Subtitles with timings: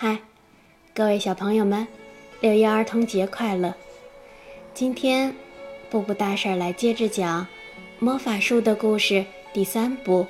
[0.00, 0.16] 嗨，
[0.94, 1.84] 各位小朋友们，
[2.40, 3.74] 六一儿童节快乐！
[4.72, 5.34] 今天，
[5.90, 7.42] 布布大婶来接着讲
[7.98, 9.14] 《魔法树的故事》
[9.52, 10.24] 第三部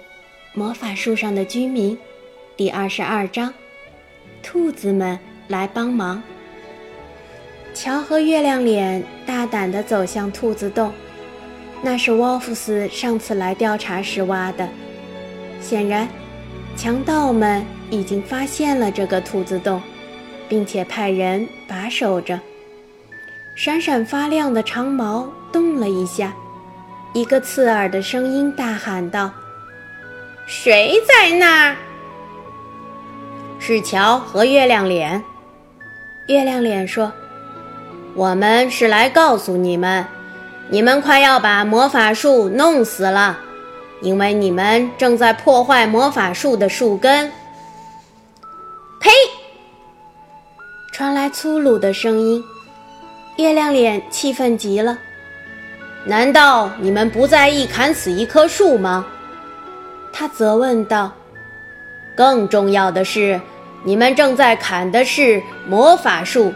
[0.59, 1.95] 《魔法树上的居民》
[2.57, 3.53] 第二十二章：
[4.43, 5.19] 兔子们
[5.49, 6.23] 来帮忙。
[7.75, 10.91] 乔和月亮脸大胆地走向兔子洞，
[11.83, 14.67] 那是沃夫斯上次来调查时挖的。
[15.61, 16.09] 显然，
[16.75, 19.81] 强盗们已经发现了这个兔子洞，
[20.49, 22.39] 并且派人把守着。
[23.55, 26.33] 闪闪发亮的长矛动了一下，
[27.13, 29.31] 一个刺耳的声音大喊道
[30.47, 31.77] ：“谁在那儿？”
[33.59, 35.23] 是乔和月亮脸。
[36.29, 37.13] 月亮脸说
[38.15, 40.07] ：“我们是来告诉你们，
[40.69, 43.41] 你们快要把魔法树弄死了。”
[44.01, 47.33] 因为你们正在破坏魔法树的树根。
[49.01, 49.11] 呸！
[50.93, 52.45] 传来粗鲁的声音。
[53.37, 54.99] 月亮脸气愤极了。
[56.05, 59.07] 难道你们不在意砍死一棵树吗？
[60.13, 61.13] 他责问道。
[62.17, 63.41] 更重要的是，
[63.85, 66.53] 你们正在砍的是魔法树，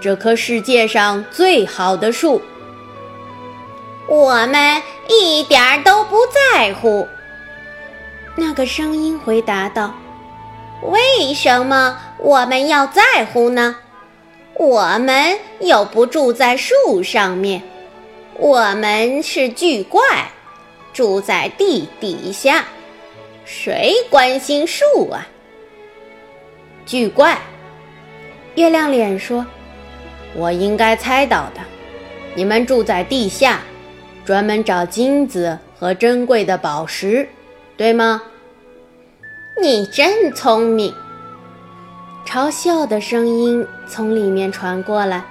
[0.00, 2.40] 这棵世界上最好的树。
[4.06, 7.08] 我们一点儿都不在乎。
[8.36, 9.92] 那个声音回答道
[10.82, 13.76] ：“为什么我们要在乎呢？
[14.54, 17.62] 我们又不住在树上面，
[18.38, 20.00] 我们是巨怪，
[20.92, 22.64] 住在地底下。
[23.44, 25.26] 谁关心树啊？”
[26.86, 27.38] 巨怪，
[28.54, 29.46] 月亮脸说
[30.34, 31.60] ：“我应该猜到的，
[32.34, 33.60] 你们住在地下。”
[34.22, 37.28] 专门找金子和珍贵的宝石，
[37.76, 38.22] 对吗？
[39.62, 40.94] 你真聪明。
[42.26, 45.22] 嘲笑的声音从里面传过来。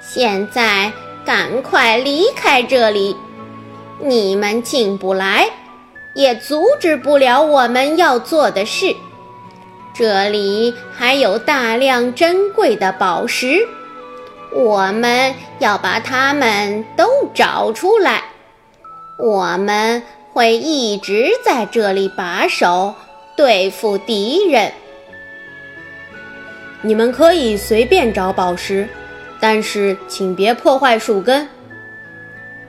[0.00, 0.90] 现在
[1.26, 3.14] 赶快离开这里，
[3.98, 5.46] 你们进不来，
[6.14, 8.96] 也阻止不了我们要做的事。
[9.92, 13.68] 这里还有大量珍贵的宝石。
[14.54, 18.22] 我们要把它们都找出来，
[19.18, 20.02] 我们
[20.32, 22.94] 会一直在这里把守，
[23.40, 24.70] 对付敌人。
[26.82, 28.86] 你们可以随便找宝石，
[29.40, 31.48] 但是请别破坏树根。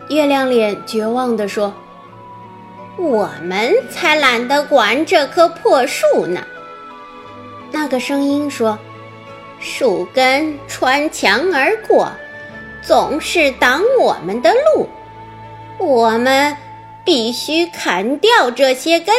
[0.08, 1.74] 月亮脸绝望地说
[2.98, 6.42] ：“我们才懒得管这棵破树呢。”
[7.70, 8.80] 那个声音说。
[9.60, 12.10] 树根穿墙而过，
[12.82, 14.88] 总是挡我们的路。
[15.78, 16.56] 我们
[17.06, 19.14] 必须砍掉这些根。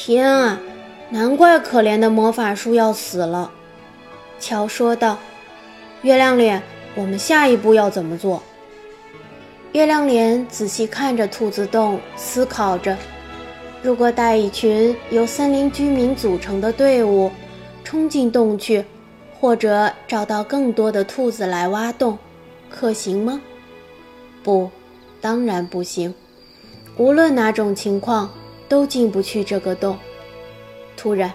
[0.00, 0.60] 天啊，
[1.10, 3.50] 难怪可怜的魔法树要死了。
[4.38, 5.18] 乔说道
[6.02, 6.62] ：“月亮脸，
[6.94, 8.40] 我们下一步要怎么做？”
[9.74, 12.96] 月亮脸仔细看着兔子洞，思考着：
[13.82, 17.28] 如果带一群由森林居民组成的队伍。
[17.82, 18.84] 冲进洞去，
[19.40, 22.18] 或者找到更多的兔子来挖洞，
[22.68, 23.40] 可行吗？
[24.44, 24.70] 不，
[25.22, 26.14] 当然不行。
[26.98, 28.30] 无论哪种情况，
[28.68, 29.98] 都进不去这个洞。
[30.96, 31.32] 突然，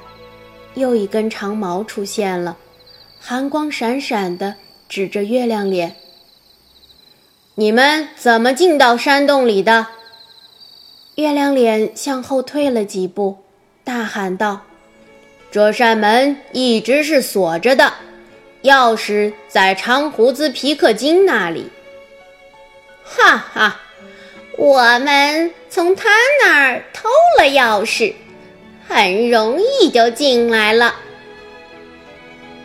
[0.76, 2.58] 又一根长矛出现了，
[3.20, 4.56] 寒光闪闪的，
[4.88, 5.96] 指着月亮脸。
[7.56, 9.88] 你们怎么进到山洞里的？
[11.16, 13.38] 月亮脸向后退了几步，
[13.84, 14.62] 大喊道。
[15.52, 17.94] 这扇门一直是锁着的，
[18.64, 21.70] 钥匙在长胡子皮克金那里。
[23.04, 23.82] 哈哈，
[24.58, 26.10] 我们从他
[26.44, 27.10] 那儿偷
[27.40, 28.14] 了钥匙，
[28.88, 30.96] 很容易就进来了。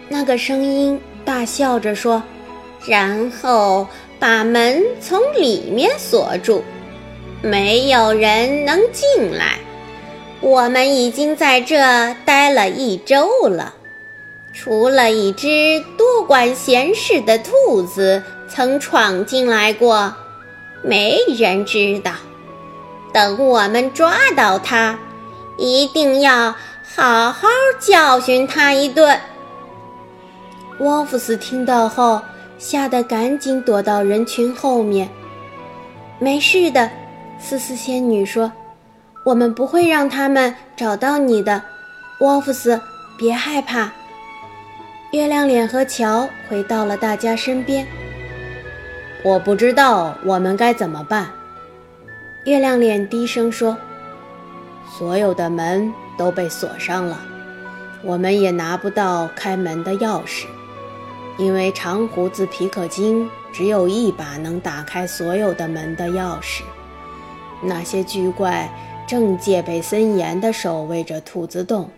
[0.09, 2.22] 那个声音大笑着说
[2.87, 3.87] ：“然后
[4.19, 6.62] 把门从里面锁住，
[7.43, 9.59] 没有人能进来。”
[10.41, 13.75] 我们已经在这待了一周了，
[14.52, 20.14] 除了一只多管闲事的兔子曾闯进来过，
[20.82, 22.12] 没人知道。
[23.12, 24.98] 等我们抓到他，
[25.56, 26.54] 一定要
[26.94, 27.48] 好好
[27.78, 29.19] 教训他一顿。
[30.78, 32.20] 沃夫斯听到后，
[32.58, 35.08] 吓得赶紧躲到人群后面。
[36.19, 36.90] 没事的，
[37.40, 38.52] 思思仙女说。
[39.25, 41.62] 我们不会让他们找到你的，
[42.20, 42.80] 沃夫斯，
[43.19, 43.92] 别害怕。
[45.10, 47.86] 月亮脸和乔回到了大家身边。
[49.25, 51.29] 我不知道我们该怎么办。
[52.44, 53.76] 月亮脸低声说
[54.97, 57.20] ：“所有的门都被锁上了，
[58.05, 60.47] 我们也拿不到开门的钥匙，
[61.37, 66.62] 因为长胡子皮可金只有一把能打开所有的门的钥匙。
[67.61, 68.73] 那些巨怪
[69.05, 71.91] 正戒备森严地守卫着兔子洞，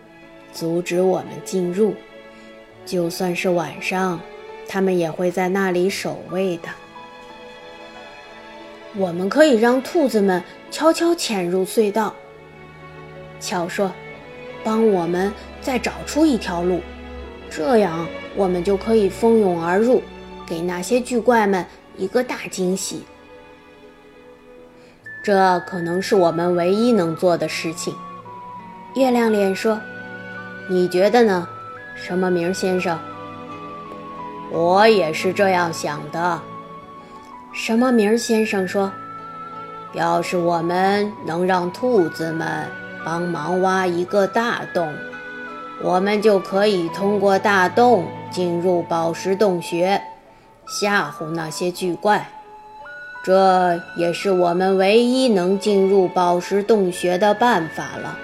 [0.54, 1.94] 阻止我们进入。
[2.86, 4.18] 就算是晚上，
[4.66, 6.68] 他们也会在那里守卫的。
[8.96, 12.14] 我们可以让兔子们悄悄潜入隧道。
[13.38, 13.92] 乔说
[14.64, 16.80] ：“帮我们再找出一条路，
[17.48, 20.02] 这样我们就可以蜂拥而入，
[20.46, 21.64] 给那些巨怪们
[21.96, 23.04] 一个大惊喜。
[25.22, 27.94] 这可能是我们唯一能做的事情。”
[28.96, 29.80] 月亮脸说
[30.68, 31.48] ：“你觉得呢，
[31.94, 32.98] 什么名先生？”
[34.50, 36.42] 我也是这样想的。
[37.52, 38.92] 什么名先生说
[39.92, 42.66] ：“要是我们能让兔子们
[43.04, 44.94] 帮忙挖一个大洞，
[45.82, 50.00] 我们就可以通过大洞进入宝石洞穴，
[50.66, 52.24] 吓唬那些巨怪。
[53.24, 58.16] 这也是我们唯一能进入宝石洞穴的办法了。”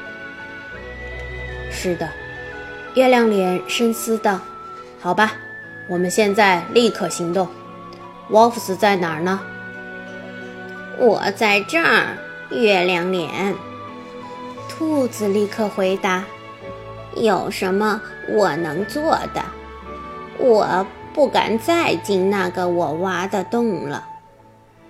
[1.70, 2.08] 是的，
[2.94, 4.38] 月亮脸深思道
[5.00, 5.32] ：“好吧，
[5.88, 7.48] 我们现在立刻行动。”
[8.30, 9.40] 沃夫斯在哪儿呢？
[10.98, 12.16] 我在这儿，
[12.50, 13.54] 月亮脸。
[14.68, 16.24] 兔子立刻回答
[17.16, 19.42] ：“有什么我能做的？
[20.38, 24.04] 我不敢再进那个我挖的洞了。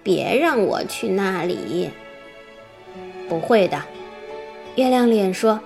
[0.02, 1.90] 别让我去那里。”
[3.28, 3.82] 不会的，
[4.76, 5.60] 月亮脸说：“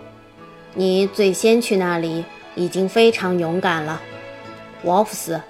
[0.74, 2.24] 你最先去那里
[2.56, 4.00] 已经非常勇敢了，
[4.82, 5.40] 沃夫斯。”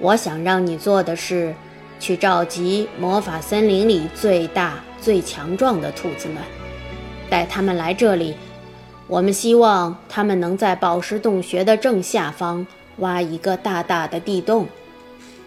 [0.00, 1.54] 我想让你做的是，
[2.00, 6.36] 去召集魔法森林里最大、最强壮的兔子们，
[7.30, 8.36] 带他们来这里。
[9.06, 12.66] 我们希望他们能在宝石洞穴的正下方
[12.98, 14.66] 挖一个大大的地洞。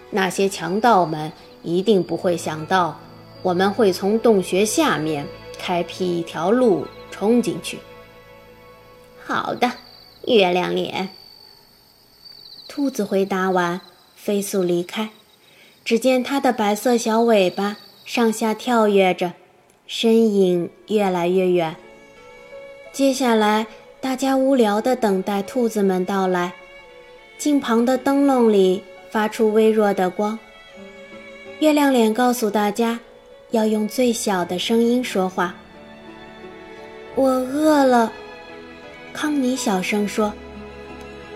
[0.10, 1.32] 那些强盗们
[1.64, 2.98] 一定不会想到，
[3.42, 5.28] 我们会从洞穴下面
[5.60, 7.80] 开辟一条路冲进去。
[9.26, 9.70] 好的，
[10.26, 11.10] 月亮脸。
[12.70, 13.82] 兔子回答完。
[14.28, 15.08] 飞速离开，
[15.86, 19.32] 只见它的白色小尾巴上下跳跃着，
[19.88, 21.78] 身影越来越远。
[22.92, 23.66] 接下来，
[24.02, 26.52] 大家无聊地等待兔子们到来。
[27.38, 30.38] 近旁的灯笼里发出微弱的光。
[31.60, 33.00] 月亮脸告诉大家，
[33.52, 35.56] 要用最小的声音说话。
[37.16, 38.12] 我饿了，
[39.14, 40.34] 康妮小声说。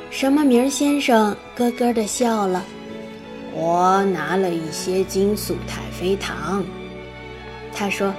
[0.10, 2.66] 什么名先生咯咯地笑了。
[3.54, 6.64] 我拿了一些金属太妃糖，
[7.74, 8.14] 他说：“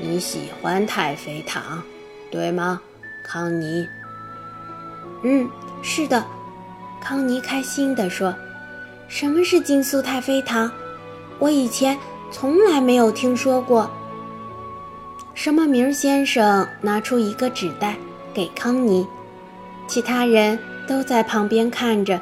[0.00, 1.82] 你喜欢太妃糖，
[2.30, 2.80] 对吗，
[3.22, 3.86] 康妮
[5.22, 5.48] ？”“嗯，
[5.82, 6.24] 是的。”
[7.00, 8.34] 康妮开心地说。
[9.06, 10.72] “什么是金素太妃糖？
[11.38, 11.96] 我以前
[12.32, 13.90] 从来没有听说过。”
[15.34, 17.96] 什么名先生拿出一个纸袋
[18.32, 19.06] 给康妮，
[19.86, 22.18] 其他人都在旁边看着，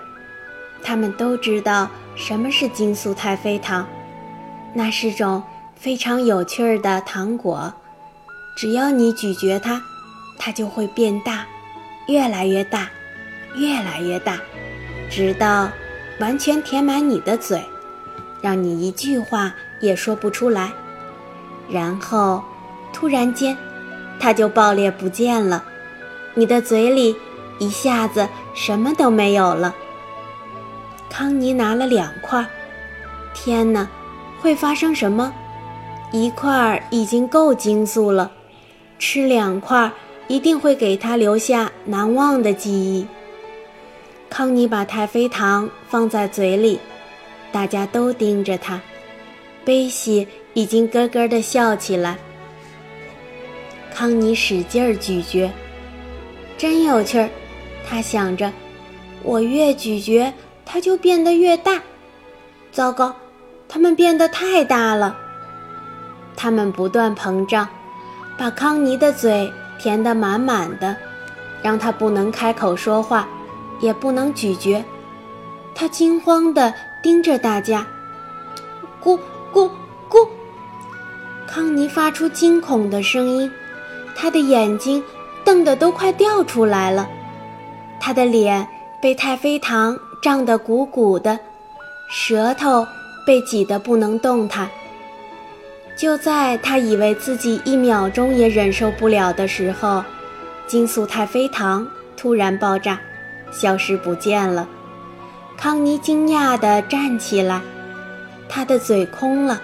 [0.83, 1.88] 他们都知道。
[2.14, 3.87] 什么是金素太妃糖？
[4.75, 5.43] 那是种
[5.75, 7.73] 非常有趣儿的糖果，
[8.56, 9.82] 只要你咀嚼它，
[10.38, 11.47] 它就会变大，
[12.06, 12.88] 越来越大，
[13.55, 14.38] 越来越大，
[15.11, 15.71] 直到
[16.21, 17.62] 完全填满你的嘴，
[18.40, 20.73] 让你一句话也说不出来。
[21.69, 22.42] 然后，
[22.92, 23.57] 突然间，
[24.21, 25.64] 它就爆裂不见了，
[26.35, 27.16] 你的嘴里
[27.59, 29.75] 一下子什么都没有了。
[31.12, 32.42] 康妮拿了两块，
[33.35, 33.87] 天哪，
[34.40, 35.31] 会发生什么？
[36.11, 38.33] 一块已经够惊悚了，
[38.99, 39.92] 吃两块
[40.26, 43.07] 一定会给他留下难忘的记忆。
[44.31, 46.81] 康妮把太妃糖放在嘴里，
[47.52, 48.81] 大家都盯着他。
[49.66, 52.16] 贝西已经咯咯地笑起来。
[53.95, 55.50] 康妮使劲儿咀嚼，
[56.57, 57.28] 真有趣儿，
[57.87, 58.50] 他想着，
[59.23, 60.33] 我越咀嚼。
[60.64, 61.81] 它就变得越大，
[62.71, 63.14] 糟糕，
[63.69, 65.16] 它们变得太大了。
[66.37, 67.69] 它们不断膨胀，
[68.38, 70.97] 把康妮的嘴填得满满的，
[71.62, 73.28] 让他不能开口说话，
[73.81, 74.83] 也不能咀嚼。
[75.75, 77.87] 他惊慌地盯着大家，
[79.02, 79.19] 咕
[79.52, 79.71] 咕
[80.09, 80.28] 咕！
[81.47, 83.50] 康妮发出惊恐的声音，
[84.16, 85.02] 他的眼睛
[85.45, 87.09] 瞪得都快掉出来了，
[88.00, 88.66] 他的脸
[89.00, 89.99] 被太妃糖。
[90.23, 91.37] 胀得鼓鼓的，
[92.09, 92.87] 舌头
[93.26, 94.71] 被挤得不能动弹。
[95.97, 100.05] 就在他以为自己一秒钟也忍受不了的时候，
[100.69, 101.85] 金素太妃糖
[102.17, 103.00] 突然爆炸，
[103.50, 104.69] 消失不见了。
[105.57, 107.61] 康妮惊讶地站起来，
[108.49, 109.61] 他的嘴空了。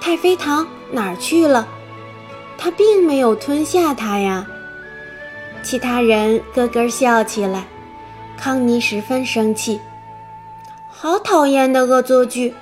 [0.00, 1.66] 太妃糖哪儿去了？
[2.58, 4.44] 他并没有吞下它呀。
[5.62, 7.64] 其他人咯咯笑起来。
[8.38, 9.80] 康妮十分生气，
[10.88, 12.54] 好讨厌的恶作剧！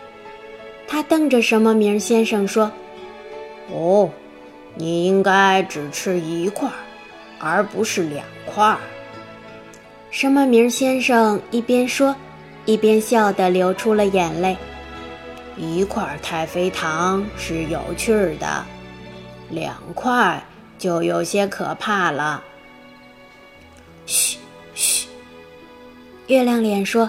[0.88, 2.72] 他瞪着什么名先生说
[3.70, 4.10] ：“哦，
[4.74, 6.66] 你应该只吃一块，
[7.38, 8.74] 而不是两块。”
[10.10, 12.16] 什么名先生一边说，
[12.64, 14.56] 一边笑得流出了眼泪。
[15.58, 18.64] 一块太妃糖是有趣的，
[19.50, 20.42] 两块
[20.78, 22.42] 就有些可怕了。
[24.06, 24.38] 嘘。
[26.28, 27.08] 月亮脸说：“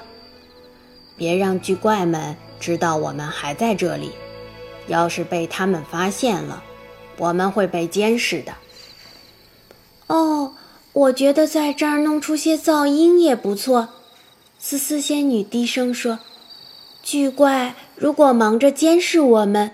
[1.18, 4.12] 别让巨怪们知道我们还在这里。
[4.88, 6.64] 要是被他们发现了，
[7.18, 8.54] 我们会被监视的。”
[10.06, 10.54] 哦，
[10.94, 13.90] 我觉得在这儿弄出些噪音也不错。”
[14.60, 16.20] 思思仙女低声说
[17.02, 19.72] ：“巨怪如果忙着监视我们，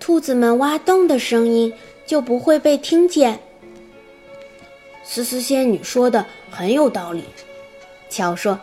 [0.00, 1.72] 兔子们挖洞的声音
[2.06, 3.38] 就不会被听见。”
[5.04, 7.22] 思思仙女说的很有道理，
[8.08, 8.58] 乔说。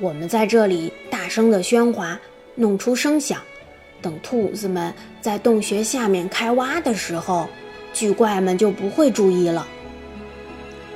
[0.00, 2.18] 我们在这里大声的喧哗，
[2.56, 3.40] 弄出声响。
[4.02, 7.48] 等兔子们在洞穴下面开挖的时候，
[7.92, 9.66] 巨怪们就不会注意了。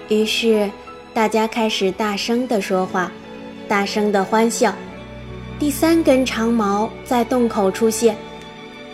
[0.08, 0.68] 于是，
[1.14, 3.10] 大家开始大声的说话，
[3.68, 4.74] 大声的欢笑。
[5.60, 8.16] 第三根长矛在洞口出现，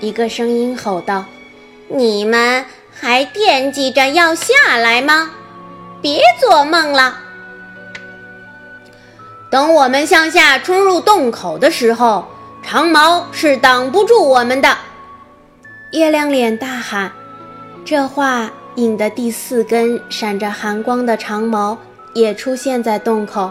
[0.01, 1.25] 一个声音吼道
[1.89, 5.31] ：“你们还惦记着要下来吗？
[6.03, 7.21] 别做梦了！”
[9.55, 12.27] 等我们向下冲入洞口的时候，
[12.61, 14.77] 长矛是挡不住我们的。
[15.93, 17.13] 月亮脸大喊，
[17.85, 21.79] 这话引得第四根闪着寒光的长矛
[22.15, 23.49] 也出现在洞口。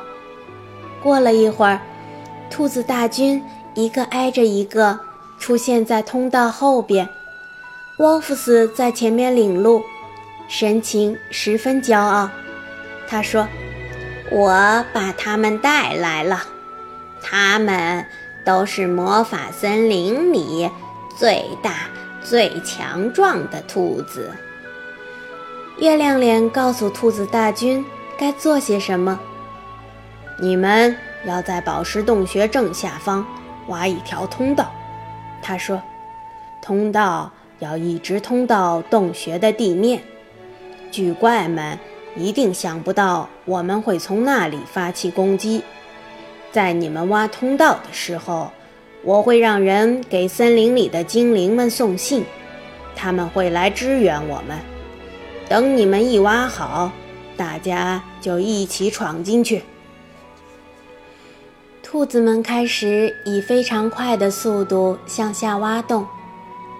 [1.01, 1.79] 过了一会儿，
[2.49, 3.41] 兔子大军
[3.73, 4.99] 一个挨着一个
[5.39, 7.07] 出现在通道后边，
[7.99, 9.81] 沃夫斯在前面领路，
[10.49, 12.29] 神情十分骄傲。
[13.07, 13.47] 他说。
[14.31, 16.41] 我把他们带来了，
[17.21, 18.05] 他们
[18.43, 20.69] 都是魔法森林里
[21.15, 21.73] 最大、
[22.23, 24.31] 最强壮的兔子。
[25.77, 27.85] 月亮脸告诉兔子大军
[28.17, 29.19] 该做些什么。
[30.39, 33.25] 你们要在宝石洞穴正下方
[33.67, 34.71] 挖一条通道，
[35.41, 35.81] 他说，
[36.61, 40.01] 通道要一直通到洞穴的地面。
[40.91, 41.77] 巨怪们。
[42.15, 45.63] 一定想不到我们会从那里发起攻击。
[46.51, 48.51] 在你们挖通道的时候，
[49.03, 52.23] 我会让人给森林里的精灵们送信，
[52.95, 54.57] 他们会来支援我们。
[55.49, 56.91] 等你们一挖好，
[57.35, 59.63] 大家就一起闯进去。
[61.81, 66.07] 兔子们开始以非常快的速度向下挖洞。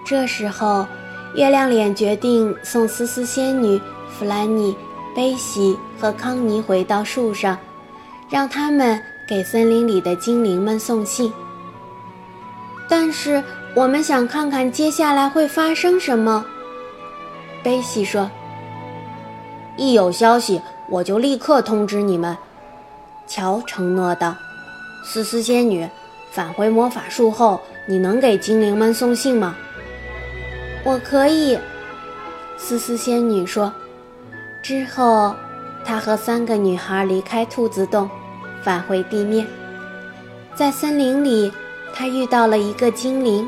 [0.06, 0.86] 这时候，
[1.34, 4.76] 月亮脸决定送思思仙女弗兰妮。
[5.14, 7.56] 贝西和康妮回到树上，
[8.28, 11.32] 让他们给森林里的精灵们送信。
[12.88, 13.42] 但是
[13.76, 16.44] 我们想看看接下来会发生什么。
[17.62, 18.28] 贝西说
[19.78, 22.36] ：“一有消息，我就立刻通知你们。”
[23.28, 24.34] 乔承诺道
[25.06, 25.88] ：“思思仙女，
[26.32, 29.54] 返回魔法树后，你能给精灵们送信吗
[30.84, 31.56] ？”“我可以。”
[32.58, 33.72] 思思仙女说。
[34.64, 35.36] 之后，
[35.84, 38.08] 他和三个女孩离开兔子洞，
[38.62, 39.46] 返回地面。
[40.54, 41.52] 在森林里，
[41.92, 43.46] 他遇到了一个精灵，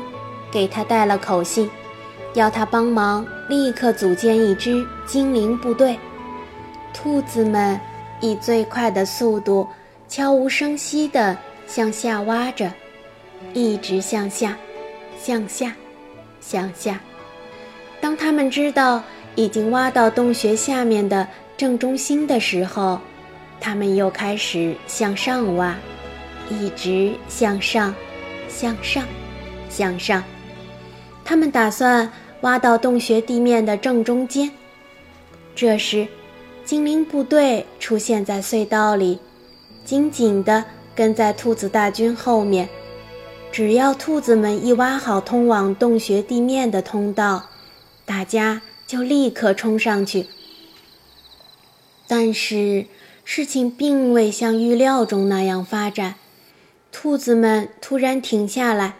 [0.51, 1.67] 给他带了口信，
[2.35, 5.97] 要他帮忙立刻组建一支精灵部队。
[6.93, 7.79] 兔子们
[8.21, 9.67] 以最快的速度，
[10.07, 12.71] 悄无声息地向下挖着，
[13.55, 14.55] 一直向下，
[15.19, 15.73] 向下，
[16.39, 16.99] 向下。
[17.99, 19.01] 当他们知道。
[19.37, 22.99] 已经挖到洞穴下面的正中心的时候，
[23.59, 25.75] 他们又开始向上挖，
[26.49, 27.93] 一直向上，
[28.49, 29.05] 向上，
[29.69, 30.23] 向上。
[31.23, 34.49] 他们打算挖到洞穴地面的正中间。
[35.55, 36.07] 这时，
[36.65, 39.19] 精灵部队出现在隧道里，
[39.85, 40.65] 紧紧地
[40.95, 42.67] 跟在兔子大军后面。
[43.51, 47.43] 只要兔子们一挖好通往洞穴地面的通道，
[48.03, 48.59] 大家。
[48.87, 50.27] 就立刻冲上去，
[52.07, 52.85] 但是
[53.25, 56.15] 事情并未像预料中那样发展。
[56.89, 58.95] 兔子们突然停下来，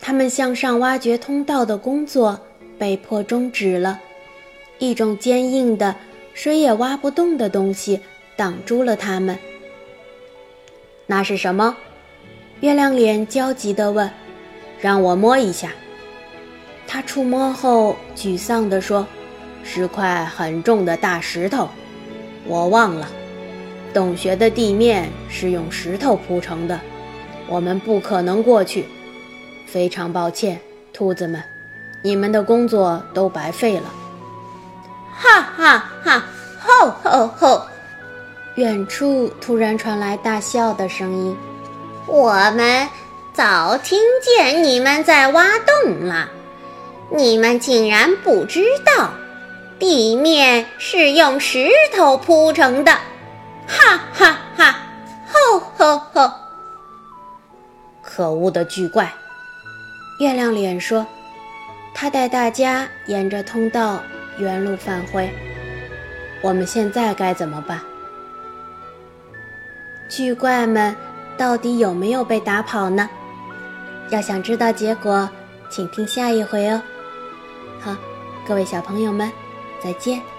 [0.00, 2.40] 他们向上挖掘通道的工作
[2.78, 4.00] 被迫终止了。
[4.80, 5.94] 一种坚硬的、
[6.34, 8.00] 谁也挖不动的东西
[8.36, 9.38] 挡住了他们。
[11.06, 11.76] 那是什么？
[12.60, 14.10] 月亮脸焦急地问。
[14.78, 15.72] 让我摸一下。
[16.86, 19.06] 他触摸后，沮丧地说
[19.64, 21.68] ：“是块很重的大石头，
[22.46, 23.08] 我忘了。
[23.92, 26.80] 洞穴的地面是用石头铺成的，
[27.48, 28.86] 我们不可能过去。
[29.66, 30.60] 非常抱歉，
[30.92, 31.42] 兔子们，
[32.02, 33.92] 你们的工作都白费了。”
[35.12, 36.24] 哈哈哈！
[36.60, 37.62] 吼吼吼！
[38.54, 41.36] 远处突然传来大笑的声音。
[42.06, 42.88] 我们。
[43.34, 46.30] 早听见你们在挖洞了，
[47.10, 49.10] 你们竟然不知道，
[49.78, 52.92] 地面是用石头铺成的！
[53.68, 54.76] 哈哈哈！
[55.26, 56.32] 吼吼吼！
[58.02, 59.12] 可恶的巨怪！
[60.18, 61.06] 月亮脸说
[61.94, 64.00] ：“他带大家沿着通道
[64.38, 65.30] 原路返回。
[66.42, 67.80] 我们现在该怎么办？
[70.08, 70.94] 巨怪们
[71.36, 73.08] 到底有没有被打跑呢？”
[74.10, 75.28] 要想知道结果，
[75.68, 76.80] 请听下一回哦。
[78.46, 79.32] 各位小朋友们，
[79.80, 80.35] 再见。